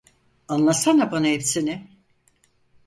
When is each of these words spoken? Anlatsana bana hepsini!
Anlatsana 0.47 1.11
bana 1.11 1.27
hepsini! 1.27 1.87